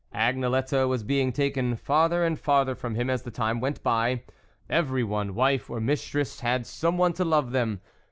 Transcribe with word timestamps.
Agnelette 0.15 0.89
was 0.89 1.03
being 1.03 1.31
taken 1.31 1.75
farther 1.75 2.23
and 2.23 2.35
i'arther 2.35 2.75
From 2.75 2.95
him 2.95 3.07
as 3.07 3.21
the 3.21 3.29
time 3.29 3.59
went 3.59 3.83
by; 3.83 4.23
every 4.67 5.03
one, 5.03 5.35
wife 5.35 5.69
or 5.69 5.79
mistress, 5.79 6.39
had 6.39 6.65
someone 6.65 7.13
to 7.13 7.23
love 7.23 7.51
them. 7.51 7.81